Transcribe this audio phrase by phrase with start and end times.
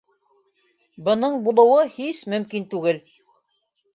[1.07, 3.03] —Бының булыуы һис мөмкин түгел.